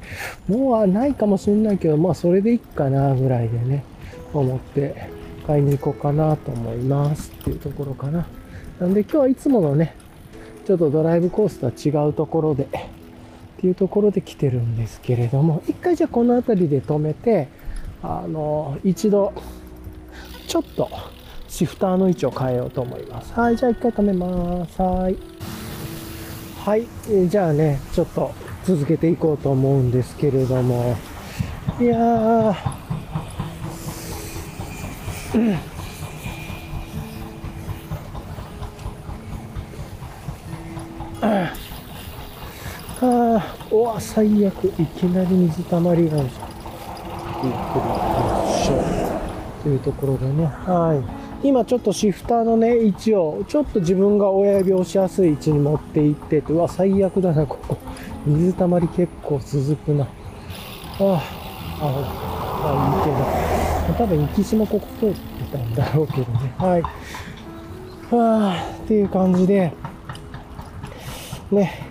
[0.48, 3.84] もうはないかもしれないけど、まあそれでいいかなぐらいでね、
[4.34, 5.10] 思って
[5.46, 8.26] 買いに行こうかなと思いますっていうところかな。
[8.80, 9.96] なんで今日はいつものね、
[10.66, 12.68] ちょっとドライブコースとは違うところで、っ
[13.60, 17.50] ていうところで来てるんですけれども、一回じゃあこの辺りで止めて、
[18.02, 19.34] あの、一度、
[20.48, 20.90] ちょっと
[21.54, 23.32] シフターの位置を変えようと思います。
[23.40, 24.82] はい、じゃあ一回止めます。
[24.82, 25.16] はい。
[26.66, 28.32] はい、えじゃあね、ちょっと
[28.64, 30.96] 続けていこうと思うんですけれども、
[31.80, 32.56] いやー、
[35.36, 35.54] うん
[43.00, 44.66] ああ、おわ、最悪。
[44.80, 46.50] いきなり水たまりがあるじゃん。
[47.44, 48.80] ゆっくり行きましょ
[49.60, 49.62] う。
[49.62, 50.46] というところでね。
[50.46, 51.23] はい。
[51.44, 57.78] 今ちょっとシフターのね、位置を、ちょっと自分が親指を押しやすい位置に持っていってて、うわ、最悪だな、ここ。
[58.26, 60.06] 水たまり結構続くな。
[60.06, 60.08] あ
[61.00, 61.22] あ、
[61.82, 61.92] あ
[62.64, 64.06] あ、いいけど。
[64.06, 65.18] 多分、行きしもここ通って
[65.52, 66.54] たんだろうけどね。
[66.58, 66.82] はい。
[66.82, 66.92] は
[68.12, 69.74] あ、っていう感じで、
[71.52, 71.90] ね、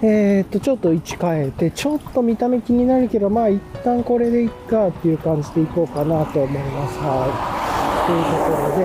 [0.00, 6.98] えー、っと、ちょっと位置変えて、ちょっと見た目気になるけど、まあ一旦これでいっかっていう感じでいこうかなと思います。
[7.00, 7.65] はい。
[8.06, 8.84] というところで、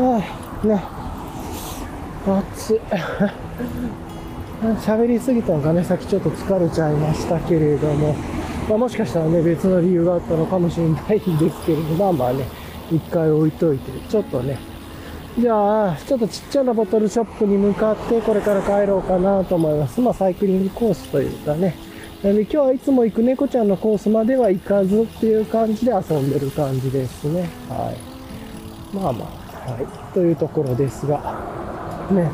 [0.00, 0.18] は
[0.64, 0.82] い、ね、
[2.26, 2.80] 暑い。
[4.80, 8.14] 喋りすぎたのかね、さっきちょっと疲れちゃいましたけれども、
[8.68, 12.46] まあ、もしかしたらね、別の理由があったのかもしれないんですけれども、まあまあね、
[12.90, 14.58] 一回置いといて、ちょっとね、
[15.38, 20.00] じゃあ、ちょっとちっちゃなボトルショップに向かってこれから帰ろうかなと思います。
[20.00, 21.91] まあ、サイクリングコースというかね。
[22.22, 27.48] なので今日はいつも行く猫ちゃんのコースまでは行かずっていう感じで遊んでる感じですね。
[27.68, 28.94] はい。
[28.94, 29.24] まあま
[29.66, 30.14] あ、はい。
[30.14, 31.18] というところですが、
[32.12, 32.30] ね、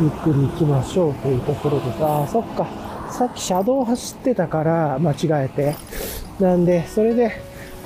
[0.00, 2.02] ゆっくり行きましょうというところです。
[2.02, 2.66] ああ、そっか。
[3.10, 5.76] さっき車道走ってたから間違えて。
[6.40, 7.32] なんで、それで、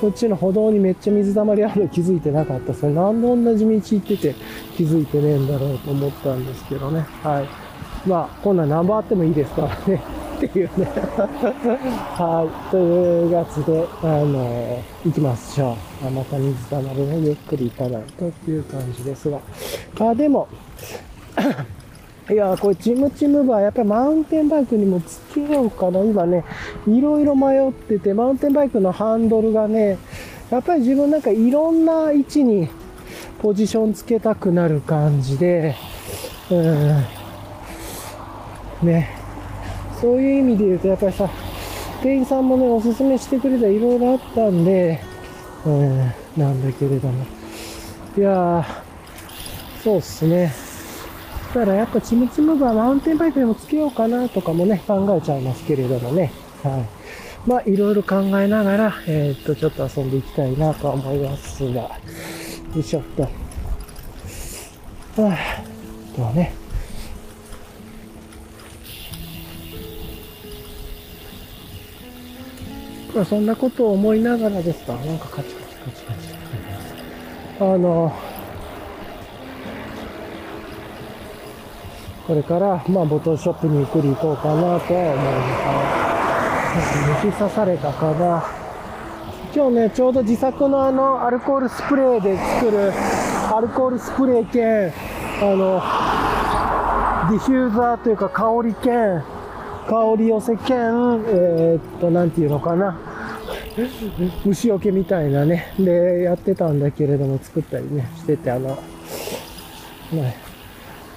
[0.00, 2.72] こっちの歩道にめっちゃ水たまりあるの気づいてなかった。
[2.72, 4.35] それなんで同じ道行ってて
[4.76, 7.00] 気づいてねえんだろうと思ったんですけどね。
[7.24, 8.09] はい。
[8.09, 10.21] まあ、こんな何番あってもいいですからね。
[10.46, 10.87] っていうね。
[10.87, 12.70] はい。
[12.70, 16.07] というやつで、あのー、行きましょう。
[16.07, 19.40] あまた水たまりね、ゆっくり行かないとっていう感じですが。
[19.98, 20.48] まあ、でも、
[22.31, 26.00] いやこれチムチムバー、やっぱりマウンテンバイクにもつけようかな。
[26.00, 26.44] 今ね、
[26.87, 29.98] いろいろ迷ってて、マウンテンバイクのハンドルがね、
[30.50, 32.68] やっぱり自分なんかいろんな位置に
[33.40, 35.74] ポジションつけたくなる感じで、
[36.50, 37.05] うん、
[38.83, 39.21] ね、
[40.02, 41.30] そういう意味で言うと、やっぱりさ、
[42.02, 45.00] 店員さんもね、おすすめしてくれたいろいろあったんで、
[45.64, 45.98] うん、
[46.36, 47.24] なんだけれども。
[48.18, 48.64] いやー、
[49.80, 50.52] そうっすね。
[51.54, 56.32] だからやっぱちむちむバーマウンテンバイクでもつけようかなとかもね、考えちゃいますけれどもね。
[56.64, 57.48] はい。
[57.48, 61.90] まあ、いろいろ考えながら、えー、っと、ちょっと遊んでいきたいなと思いますが、よ
[62.76, 63.22] いしょっと。
[63.22, 66.62] はぁ、とはね。
[73.14, 76.18] まあ、そんなことを思いながらですか、なんかカチカチカチカチ。
[77.61, 78.12] あの、
[82.27, 85.25] これから、まあ、ボトルショップにゆっくり行こうかなとは思い
[85.66, 87.27] ます。
[87.27, 88.44] 虫刺されたかな。
[89.55, 92.92] 今日ね、ちょうど自作のあの、アルコールスプレーで作る、
[93.55, 94.90] アルコールスプレー兼、
[95.42, 95.83] あの、
[97.31, 99.22] ディフューザーというか香り兼、
[99.88, 102.98] 香り寄せ兼、えー、っと、なんていうのかな。
[104.44, 105.72] 虫除けみたいなね。
[105.78, 108.78] で、やってたんだけれども、作ったりね、してて、あの、
[110.12, 110.36] ね、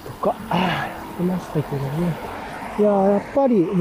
[0.04, 2.36] とか、やってましたけどね。
[2.78, 3.78] いややっぱり、う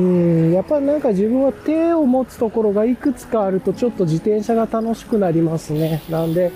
[0.52, 6.02] ん、やっぱりなんか自分は手を持つところがいくつかあるとちょっと自転車が楽しくなりますね。
[6.10, 6.54] なんで、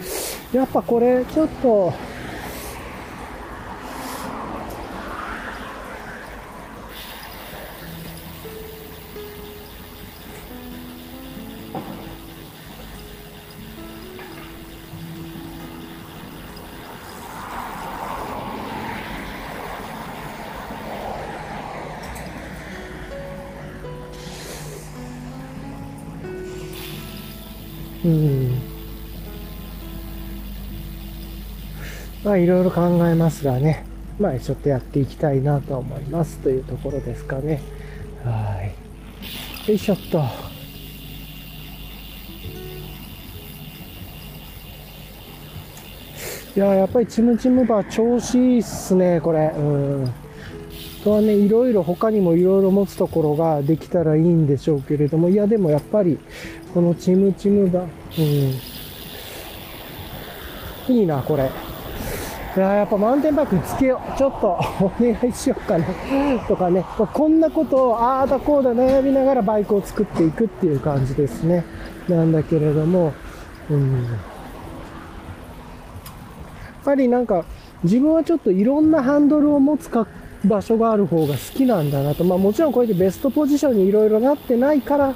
[0.54, 1.92] やっぱこれちょっと、
[32.40, 33.86] いろいろ考えますがね、
[34.20, 37.62] まあちょっとやっていきたいなと思いますというところですかね。
[38.24, 38.64] は
[39.66, 39.70] い。
[39.70, 40.24] よいしょっと。
[46.56, 49.54] いややっぱりチムチムバー調子いいっすね、これ。
[49.56, 50.12] うん。
[51.04, 56.20] とはね、いろいろ他にもいろいろ持つところができたらいいんでしょうけれども、いやでもやっぱり、
[56.74, 58.60] このチムチムバー、
[60.90, 60.96] うん。
[60.96, 61.50] いいな、これ。
[62.60, 64.18] いややっぱマウンテンバイクつけよう。
[64.18, 65.86] ちょっとお願いしようかな。
[66.46, 71.64] とかね、こんなことをああだこうだ悩みながらバイクを作っていくっていう感じですね。
[72.10, 73.14] なんだけれども、
[73.70, 74.04] うん。
[74.04, 74.14] やっ
[76.84, 77.46] ぱりなんか
[77.84, 80.06] 自分はちょっといろんなハンドルを持つか
[80.44, 82.26] 場所がある方が好きなんだなと。
[82.26, 85.16] まあもちろんこうやってベストポジションにいろいろなってないから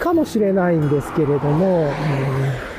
[0.00, 2.71] かもしれないんですけれども、うん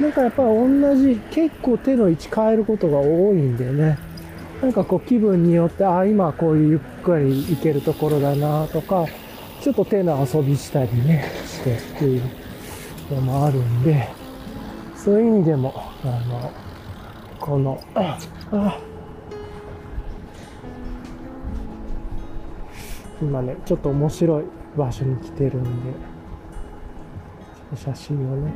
[0.00, 3.98] なんかやっぱ同じ、結構手の位置変えることが多いんでね。
[4.60, 9.06] なんかこう気分によって、ああ、今こういうゆっくり行けるところだなとか、
[9.60, 12.22] ちょっと手の遊びしたりね、してっていう
[13.10, 14.08] のもあるんで、
[14.96, 16.50] そういう意味でも、あの、
[17.38, 18.18] この、あ
[18.52, 18.78] あ
[23.22, 24.44] 今ね、ちょっと面白い
[24.76, 25.92] 場所に来てるんで、
[27.76, 28.52] 写真をね、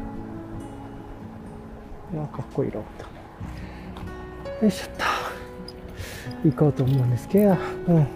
[2.12, 3.04] いやかっこいいロボッ
[4.58, 5.04] トよいしょっと。
[6.48, 7.50] 行こうと思うんですけど。
[7.50, 7.96] うん。
[7.96, 8.06] なん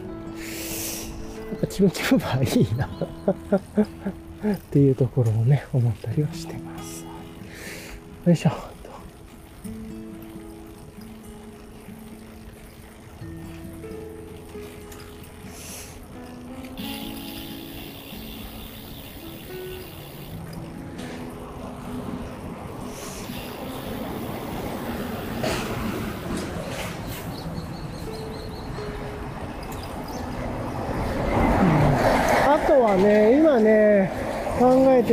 [1.60, 2.86] かチムチムバーいいな。
[2.86, 7.04] っていうところをね思ったりはしてます。
[8.24, 8.71] よいしょ。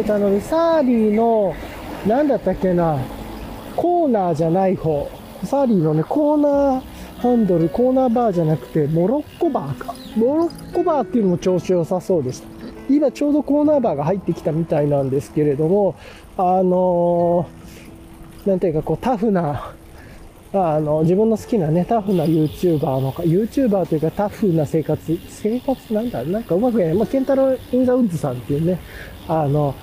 [0.10, 1.54] てたのに、サーリーの、
[2.08, 2.98] なんだったっけな、
[3.76, 5.08] コーナーじゃない方。
[5.44, 6.82] サーリーのね、コーナー
[7.22, 9.94] ハンドル、コーナーバーじゃなくて、モロッコバーか。
[10.16, 12.48] モロッコバーっていうのも調子良さそうでした。
[12.90, 15.96] 今ちょうどコーナーバーが入ってきたみたいなんですけれども、
[16.38, 19.74] あのー、なんていうかこうタフな、
[20.54, 26.98] あの、自分の好きなね、タフな YouTuber のか、YouTuber というかタフな生活、生活なんだなんかうまく言えない。
[26.98, 28.80] まあ、ケンタロウ・インザ・ウッズさんっていうね、
[29.28, 29.76] あの、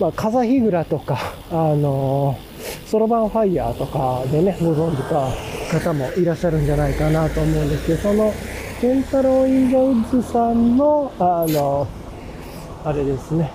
[0.00, 2.38] まあ、風日倉とか、あの、
[2.86, 5.28] ソロバンファイヤーとかでね、ご存知か
[5.72, 8.32] 方もいらっしゃるんじゃないかなと思うんですけど、その、
[8.80, 11.88] ケンタロウ・インザ・ウッズさんの、あの、
[12.84, 13.52] あれですね、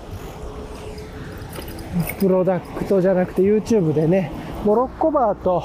[2.20, 4.32] プロダクトじゃなくて YouTube でね、
[4.66, 5.64] モロッコバーと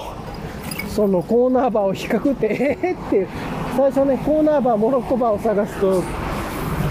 [0.98, 2.46] そのコーナーバーを比較って、
[2.82, 3.28] えー、って、
[3.76, 6.02] 最初ね、コーナーバー、モロッコバーを探すと、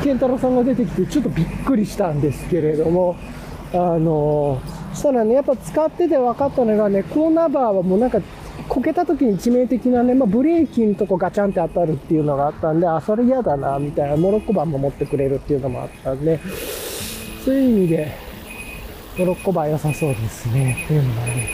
[0.03, 3.17] 健太郎さんが出てきて、ちょっとびっくりしたんですけれども、
[3.73, 4.61] あの
[4.93, 8.19] そしたらね、やっぱ使ってて分かったのがね、コーナーバーはもうなんか、
[8.67, 16.39] こけた時に致命的なね、まあ、ブレーキのとこガチャンって当たるっていうのがあったんで、あ、それ嫌だな、みたいな、モロッコバーも持ってくれるっていうのもあったんで、
[17.45, 18.11] そういう意味で、
[19.17, 21.49] モロッコバー良さそうですね、っていうのがね、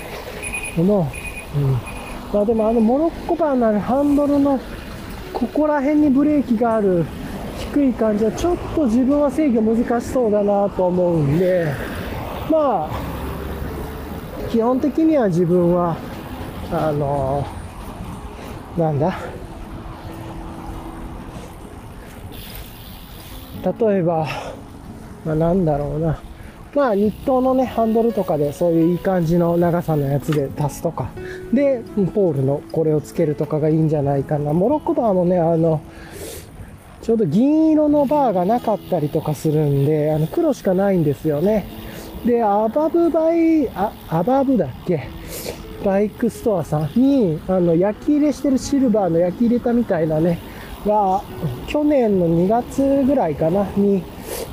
[0.76, 1.12] この、
[1.56, 1.72] うん、
[2.34, 4.60] まあでもあのモロッコバーのハンドルの
[5.34, 7.06] ここら辺にブレーキがある
[7.74, 11.72] 低い感じはちょっと自分は制御難しそうだなと思うんで
[12.50, 12.90] まあ
[14.50, 15.98] 基本的には自分は
[16.72, 17.46] あの
[18.78, 19.18] なんだ？
[23.64, 24.28] 例えば、
[25.26, 26.20] まあ、なんだろうな
[26.76, 31.12] まあ、日東のね、ハンドルとかでそういういい感じの長さのやつで足すとか、
[31.54, 31.84] で、
[32.16, 34.54] ポールのこれをつけるとかがいいんじゃないかな。
[34.54, 35.82] モロッコバーもね、あの、
[37.04, 41.68] ちょうど銀色のバーがなかったりとかするんで、あの、黒しかないんですよね。
[42.26, 45.08] で、アバブバイ、あ、アバブだっけ？
[45.84, 50.40] バイクストアさんに、あの、焼き入れしてるシルバーの焼き入れたみたいなね、
[50.86, 51.22] が、
[51.68, 54.02] 去年の2月ぐらいかな、に、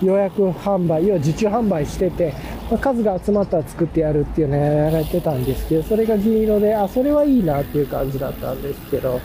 [0.02, 2.34] 予約販売、要は受注販売してて、
[2.68, 9.20] まあ、数が集まったら作ってやるっていうのやられてたんですけど、それが銀色で、あ、それはいいなっていう感じだったんですけど、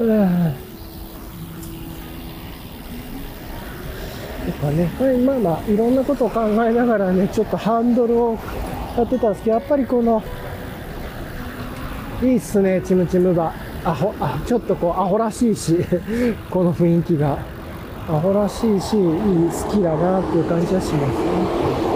[0.00, 0.71] うん。
[4.46, 8.38] とかね、はいまあまあ、いろんなことを考えながらね、ちょっとハンドルを
[8.96, 10.22] やってたんですけど、やっぱりこの、
[12.22, 13.52] いいっすね、チムチムが。
[13.84, 15.76] アホ、あ、ちょっとこう、アホらしいし、
[16.50, 17.38] この雰囲気が。
[18.08, 21.92] アホらしいし、いい、好きだなっていう感じはしますね。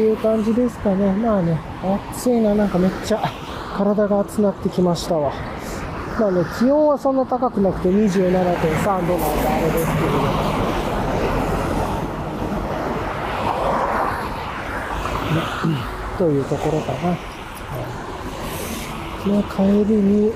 [0.00, 1.12] いう感じですかね。
[1.12, 1.58] まあね、
[2.14, 3.22] 暑いな、なんかめっちゃ
[3.76, 5.32] 体が熱なってきましたわ。
[6.18, 10.60] まあね、気温はそんな高くなくて27.3度なんであれですけれども。
[16.18, 17.16] というところかな。
[19.26, 20.32] まあ、帰りに、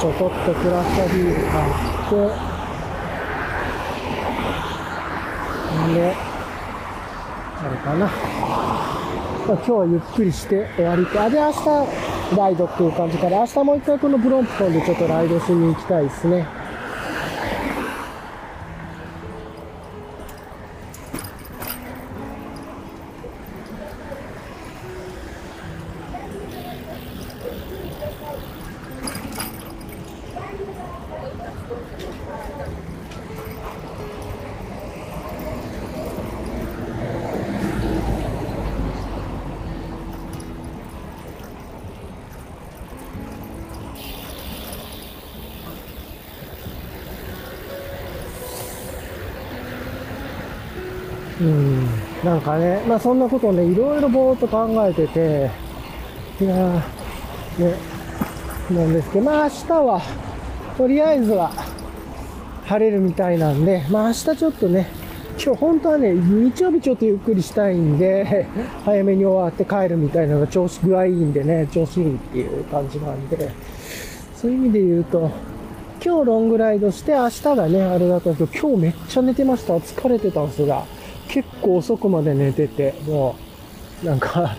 [0.00, 1.74] ちょこっとクラフトビール買っ
[2.10, 2.14] て、
[5.90, 6.33] んで、
[7.84, 8.10] かな。
[9.46, 11.20] 今日はゆっくりして終わりと。
[11.20, 16.46] あ、で、明日、ライドっていう感じから、明日もう一回このブロンプトンでちょっとライドしに行きたいですね。
[52.44, 55.50] かね、まあそんなことをね、いろいろぼーっと考えてて、
[56.40, 56.54] いや、
[57.58, 57.74] ね、
[58.70, 60.02] なんですけど、まあ明日は、
[60.76, 61.50] とりあえずは、
[62.66, 64.86] 晴れるみたいなんで、まあ明日ちょっとね、
[65.42, 68.46] 今日本当はね、日曜日ちょっとゆっくりしたいんで、
[68.84, 73.50] 早めに終わって帰るみたいなのが調子具合いいんでね、調子いいっていう感じなんで、
[74.36, 75.30] そういう意味で言うと、
[76.04, 79.74] 今日ロングライドして明日がね、あれだったんですけど、今日めっちゃ寝てました。
[79.76, 80.84] 疲れてたんですが、
[81.28, 83.36] 結構遅くまで寝てて、も
[84.02, 84.56] う、なんか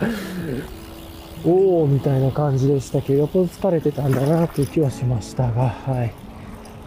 [1.46, 6.12] おーみたいな感じでしたけど、よっぽど疲れてたんだなっていう気はしましたが、はい。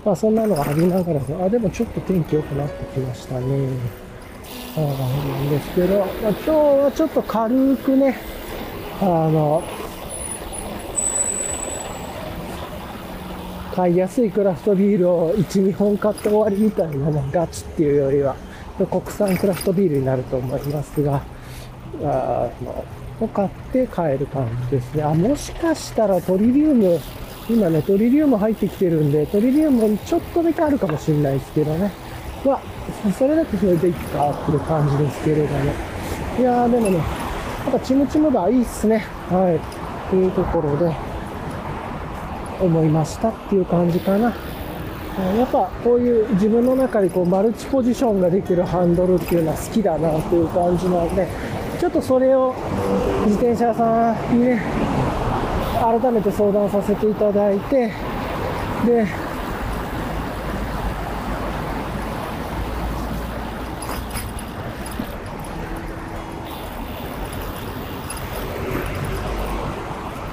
[0.05, 3.69] まあそんなのがありながら、あ、でもちょっと天気良くなってきましたね。
[4.77, 8.17] あなんですけど、まあ、今日はちょっと軽くね、
[9.01, 9.63] あの、
[13.75, 18.35] 買いやすいクラフトビールを1、2本買って終わりみたいなね、ガチっていうよりは、
[18.87, 21.23] 国産クラフトビールになると思いますが、
[22.03, 22.85] あの、
[23.21, 25.03] を買って帰る感じですね。
[25.03, 26.99] あ、もしかしたらトリリウム、
[27.49, 31.91] 今ね、トリリウム入ってきてるんで、トリリウムちょっとだけあるかもしれないですけどね。
[32.45, 35.73] まあ、それだとそれでいいかっていう感じですけれども。
[36.39, 37.03] いやー、でもね、や
[37.69, 39.05] っぱチムチムバーいいっすね。
[39.29, 40.11] はい。
[40.11, 40.95] というところで、
[42.61, 44.35] 思いましたっていう感じかな。
[45.19, 51.27] やっぱこういう自分の中でこうマルチポジションができるハンドルっていうのは好きだなっていう感じなので、
[51.81, 52.55] ちょっとそれを
[53.27, 54.63] 自転車さんにね、
[55.81, 57.93] 改めて相談させていただいて、
[58.87, 59.07] で、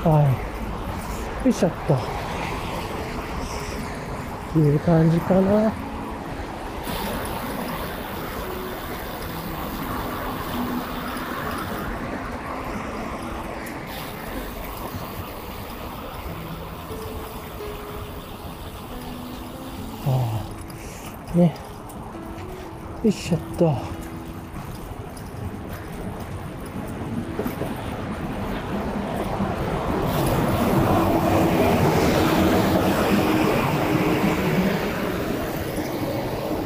[0.04, 1.46] はい。
[1.46, 2.25] よいしょっと。
[4.60, 5.68] いう感じかな。
[20.08, 20.44] あ
[21.34, 21.56] あね。
[23.04, 23.95] よいしょっと。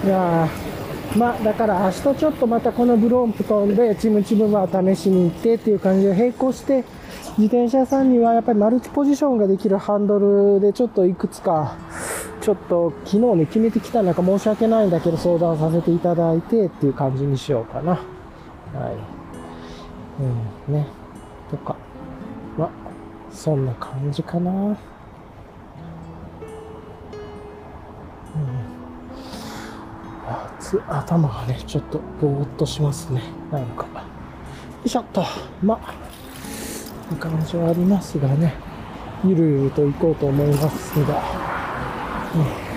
[0.10, 0.50] いや
[1.16, 6.84] まあだから明日ちょっとまたこのブロンプトンでチムチムバー試しに行ってっていう感じで並行して
[7.38, 11.78] 自転車さんにはやっぱりマルチポジションができるハンドルでちょっといくつか
[12.42, 17.92] ちょっと昨日ね決めてきた中申し訳ないんだけど相談させていただいてっていう感じにしようかな。
[17.92, 18.02] はい。
[20.70, 20.88] うんね。
[21.52, 21.76] とか。
[22.58, 22.70] まあ
[23.32, 24.76] そんな感じかな。
[30.88, 33.24] 頭がね、ちょっとぼーっとしますね。
[33.52, 33.86] なんか。
[33.86, 33.90] よ
[34.84, 35.24] いしょっと。
[35.62, 35.94] まあ、
[37.12, 38.54] いい感じはありますがね。
[39.26, 41.22] ゆるゆると行こうと思いますが。
[42.36, 42.70] うん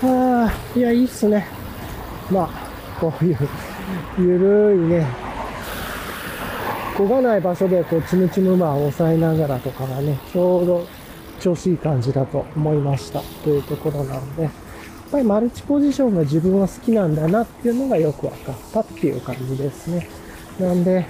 [0.00, 1.46] ああ、いや、いいっすね。
[2.30, 3.36] まあ、こういう、
[4.18, 5.06] ゆるいね、
[6.96, 10.86] 焦がない場所でこう、ちむちむまあ抑えながらとかがね、ちょうど
[11.38, 13.20] 調子いい感じだと思いました。
[13.44, 14.52] というところなんで、やっ
[15.10, 20.08] ぱりマルチポジションが自分は好きなんだなっていうのがよく分かったっていう感じですね。
[20.58, 21.06] なんで、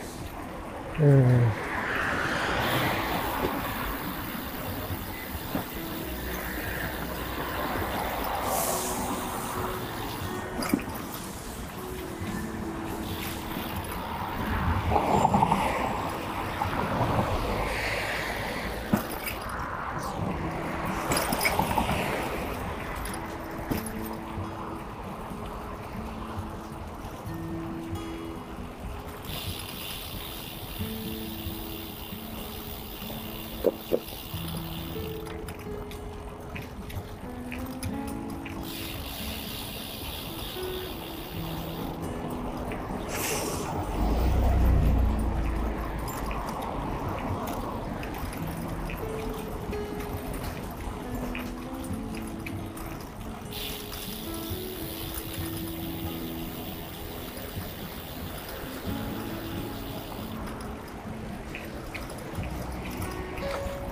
[1.01, 1.51] うん、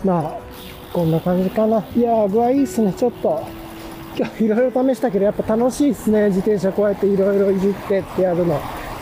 [0.07, 0.39] まあ、
[0.93, 1.85] こんな感じかな。
[1.97, 2.93] いやー、具合いいっすね。
[2.93, 3.45] ちょっと、
[4.17, 6.29] 今日いろいろ試したけど、やっぱ楽しいっすね。
[6.29, 8.61] 自転車こうやっていろいろいじってってやるの。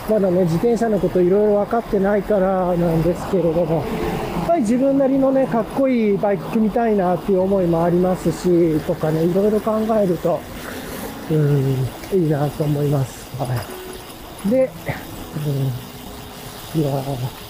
[0.08, 3.80] まだね、自転車のこといろいろ分かってないからなんですけれども、や
[4.44, 10.40] っぱり自分なりのね、かっこいいバイク組みたいなっていう思いもありますし、とかね、いろいろ考えると、
[11.30, 13.36] うん、いいなと思います。
[13.38, 13.46] は
[14.46, 14.48] い。
[14.48, 14.70] で、
[16.74, 17.43] うん、いやー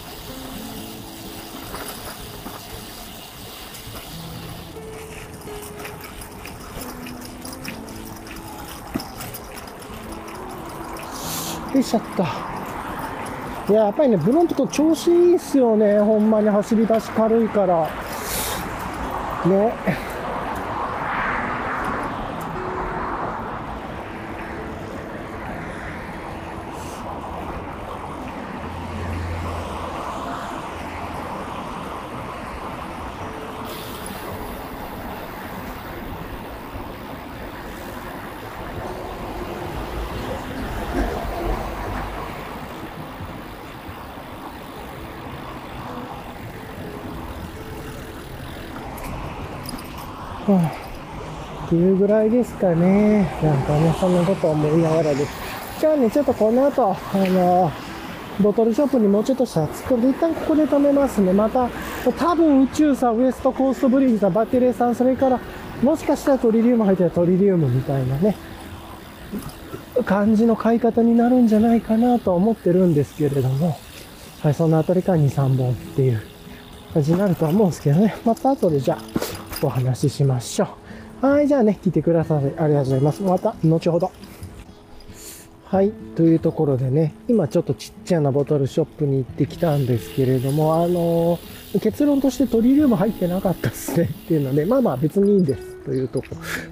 [11.75, 12.23] よいしょった。
[13.69, 15.99] いや、やっぱりね、ブロント調子いいっすよね。
[15.99, 17.89] ほんまに走り出し軽いから。
[19.47, 20.04] ね。
[51.75, 53.29] ていうぐらいですかね。
[53.43, 55.33] なんかね、そんなこと思いながらです。
[55.81, 57.73] じゃあね、ちょっとこの後、あの、
[58.41, 61.33] ボトルショップにもうちょっとしたら突っ込んで、一旦ここで止めますね。
[61.33, 61.69] また、
[62.17, 65.41] 多分宇宙さん、ウエストコーストブリーズさん、バッテリーさん、それから、
[65.83, 68.37] もしかしたらトリリウム入ったらトリリウムみたいなね、
[70.05, 73.77] 感じの買い方になるんじゃないかなとは思ってるんですけれども、
[74.43, 76.23] はい、そのあたりから2、3本っていう
[76.93, 78.15] 感じになるとは思うんですけどね。
[78.25, 78.99] また後でじゃあ、
[79.63, 80.84] お話ししましょう。
[81.25, 83.23] はい、じゃあね、来てくださりありがとうございます。
[83.23, 84.13] また、後ほど。
[85.65, 96.27] はい、というところでね、今ちょっとちっちゃなボトルショップに行ってきたんですけれども、あのー、結論としてトリリウム入ってなかったっすねっていうので、 まあまあ別にいいんですというとこ。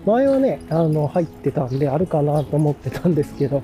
[0.05, 3.63] 前はね、あの、入ってたんであるかなと思ってたんですけど、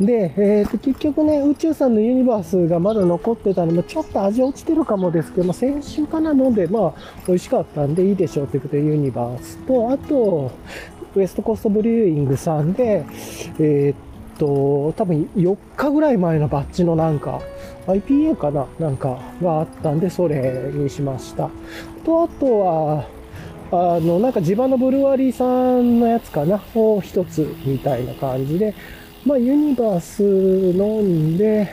[0.00, 6.94] で、えー、と結局ね、宇宙さんのユニバースがまだ残ってたのも、ちょっと味落ちてるかもですけど、ま、先週かな飲んで、まあ、
[7.26, 10.52] 美味しかったんでいいでしょうということで、ユニバースと、あと、
[11.14, 13.06] ウエストコストブリューイングさんで、
[13.58, 17.40] えー、っと、多分4日ぐらい前のバッジのなんか、
[17.86, 21.48] IPA かななんかがあったんで、それにしました。
[22.04, 23.04] と、あとは、
[23.72, 28.74] あの、なんか地場のブルワリーさんのやつかなを一つみたいな感じで、
[29.26, 31.68] まあ、ユニバース飲んで、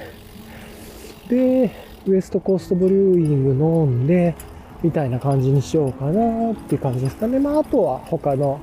[1.30, 1.72] で、
[2.08, 4.34] ウエストコーストブリューイング飲んで、
[4.82, 7.38] みたいな感じにしようかなっていう感じですかね。
[7.38, 8.60] まあ、あとは他の、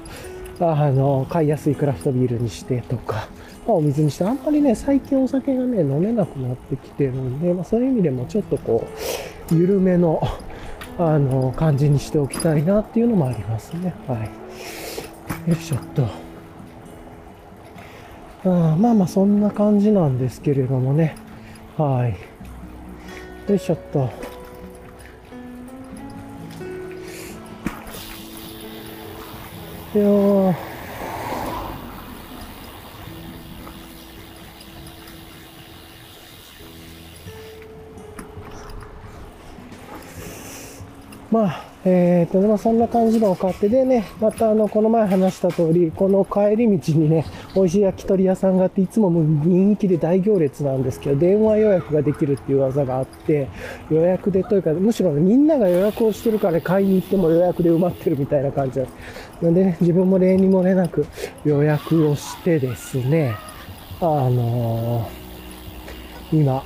[0.59, 3.29] あの、買いやすいクラフトビールにしてとか、
[3.65, 8.89] まあ、お水にして、あんまりね、最近お酒がね、飲めなくなってきてるんで、まあ、そういう意味でもちょっとこ
[9.53, 10.21] う、緩めの、
[10.99, 13.95] あの、感じにしておきたいなっていうのもありますね。
[14.09, 15.51] はい。
[15.51, 16.30] よいしょっと。
[18.43, 21.15] あまあまあそんな感じなんですけれどもね。
[21.77, 23.51] はい。
[23.51, 24.11] よいしょっと。
[29.95, 30.70] いやー。
[41.31, 47.25] まあ、えーとまあ、そんな感じのを買って、でね、またあの、この前話した通り、この帰り道にね、
[47.55, 53.49] 美味しい焼き鳥屋さんがあって、いつももう人気で大行列なんですけど、電話予約ができるっていう技があって、
[53.91, 59.45] 予約でというか、むしろ、ね、みんなが予約をしてるから買いに行っても予約で埋まってるみたいな感じなんです。
[59.45, 61.07] なんでね、自分も例にもれなく
[61.45, 63.37] 予約をしてですね、
[64.01, 66.63] あのー、今、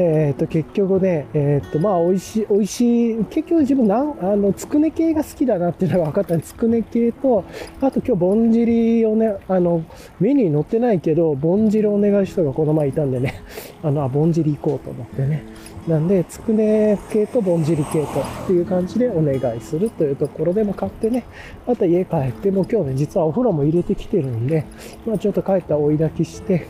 [0.00, 7.44] え、ー、と、結局ね、え、ー、と、まあ、美味しい、美味しい、結局自分なん、あの、つくね系が好きだなっていうのが分かったんで、つくね系と、
[7.80, 9.82] あと今日、ぼんじりをね、あの、
[10.20, 13.42] メニューに載ってないけど、ぼんじりお願いしたがこの前いたんでね、
[13.82, 15.42] あの、あ、ぼんじり行こうと思ってね。
[15.88, 21.24] なんで、つくね系とぼんじり系とっていう感じでお願いするというところでも買ってね、
[21.66, 24.64] また家帰って、も今日ね、実はお風呂も入れてきてるんで、
[25.06, 26.66] まあちょっと帰った追い炊きして、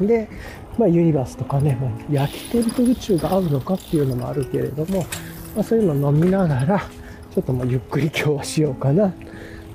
[0.00, 0.28] で、
[0.78, 5.06] まあ、ユニバースとかね、まあ、焼き鳥と宇宙が合うのかっていうのもあるけれども、
[5.54, 6.80] まあ、そういうの飲みながら、
[7.34, 9.12] ちょっとまあゆっくり今日はしようかなっ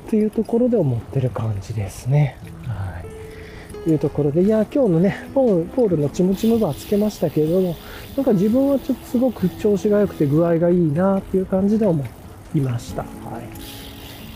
[0.10, 2.38] ていうところで思ってる感じですね。
[2.68, 3.84] はい。
[3.84, 7.76] というところで、いや、今日のね、ポールポールのチムチムバーつけましたけれども、
[8.16, 12.06] なんか自分はちょっとすごく調子が良くて具合がいいなっていう感じで思
[12.54, 13.04] いました。
[13.04, 13.44] はい。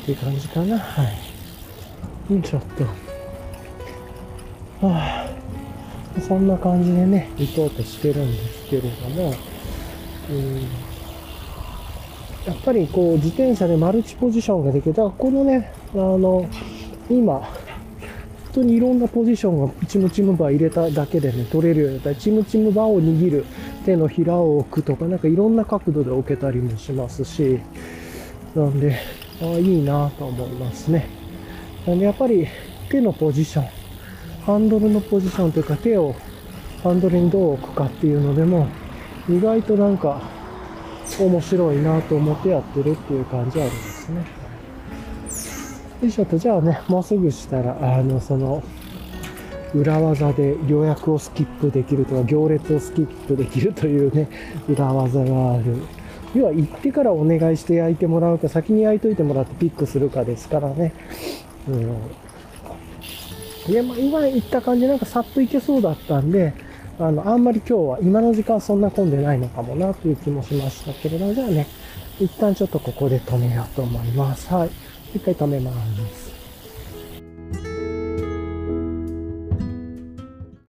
[0.04, 0.80] っていう感じかな。
[0.80, 2.34] はい。
[2.34, 2.84] よいしょっと。
[4.88, 5.25] はあ
[6.22, 9.34] そんな感じでね、行こうとしてるんですけれども、
[12.46, 14.94] やっぱりこう自転車でマルチポジションができる。
[14.94, 16.48] だからこのね、あの、
[17.10, 17.50] 今、本
[18.54, 23.46] 当にいろんなポジションがチムチムバー入れただけでね、取れるようになったり、チムチムバーを握る
[23.86, 27.60] 手のひらを置くとか、なんかいろんな角度で置けたりもしますし、
[28.56, 28.96] なんで、
[29.42, 31.08] あいいなと思いますね。
[31.86, 32.48] なんでやっぱり
[32.90, 33.66] 手のポジション、
[34.46, 36.16] ハンドルのポジションというか手を
[36.84, 38.68] ハンドルにどう置くかっていうのでも、
[39.28, 40.22] 意外となんか
[41.20, 44.26] 面白いなと思ってやってるっていう感じはありますね。
[46.04, 48.62] よいしょと、じゃあね、もうすぐしたら、あの、その、
[49.74, 54.30] 裏技で予約をスキップできるとか、行列をスキップできるというね、
[54.70, 55.78] 裏技がある。
[56.36, 60.94] 要は行ってからお願いして焼いてもらうか、先に焼いといてもらってピックするかですからね。
[61.68, 61.98] うん。
[63.68, 66.54] いや、まあ、今言った感じなんかさっといけそうだったんで、
[67.00, 71.68] あの、あんまり今日は今の時間そんな混んでないのかもなという気もしましたけれども、じゃあね、
[72.20, 74.54] 一旦ちょっとここで止めようと思います。
[74.54, 74.70] はい。
[75.16, 75.72] 一回止めま
[76.12, 76.25] す。